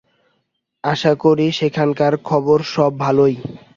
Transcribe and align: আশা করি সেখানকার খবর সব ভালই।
আশা 0.83 1.13
করি 1.23 1.47
সেখানকার 1.59 2.13
খবর 2.29 2.57
সব 2.73 2.91
ভালই। 3.03 3.35